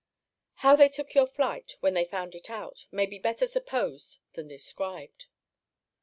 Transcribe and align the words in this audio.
How 0.65 0.75
they 0.75 0.89
took 0.89 1.13
your 1.13 1.27
flight, 1.27 1.75
when 1.81 1.93
they 1.93 2.05
found 2.05 2.33
it 2.33 2.49
out, 2.49 2.87
may 2.91 3.05
be 3.05 3.19
better 3.19 3.45
supposed 3.45 4.17
than 4.33 4.47
described. 4.47 5.27